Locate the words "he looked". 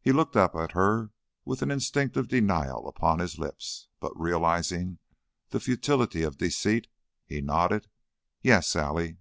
0.00-0.34